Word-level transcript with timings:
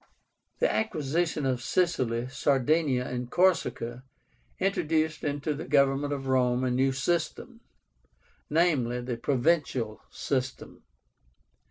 The 0.57 0.73
acquisition 0.73 1.45
of 1.45 1.61
Sicily, 1.61 2.27
Sardinia, 2.27 3.05
and 3.07 3.29
Corsica 3.29 4.03
introduced 4.57 5.23
into 5.23 5.53
the 5.53 5.67
government 5.67 6.11
of 6.11 6.25
Rome 6.25 6.63
a 6.63 6.71
new 6.71 6.91
system; 6.91 7.61
viz. 8.49 9.03
the 9.05 9.19
PROVINCIAL 9.21 10.01
SYSTEM. 10.09 10.81